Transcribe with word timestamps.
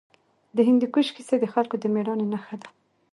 د 0.55 0.57
هندوکش 0.67 1.07
کیسې 1.15 1.35
د 1.39 1.45
خلکو 1.53 1.75
د 1.79 1.85
مېړانې 1.93 2.25
نښه 2.33 2.55
ده. 2.61 2.69